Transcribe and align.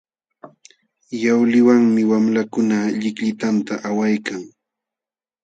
Yawliwanmi 1.23 2.01
wamlakuna 2.11 2.77
llikllitanta 2.99 3.73
awaykan. 3.87 4.41